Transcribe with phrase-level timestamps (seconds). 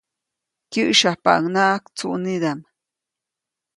[0.71, 2.59] Kyäsyapaʼuŋnaʼak tsuʼnidaʼm.